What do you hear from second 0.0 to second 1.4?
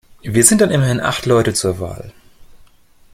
Wir sind dann immerhin acht